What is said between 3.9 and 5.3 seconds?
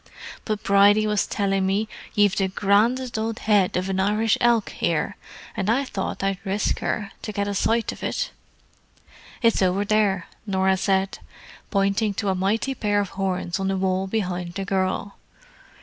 Irish elk here,